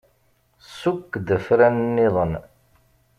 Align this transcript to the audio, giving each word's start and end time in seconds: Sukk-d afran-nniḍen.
Sukk-d 0.79 1.27
afran-nniḍen. 1.37 2.33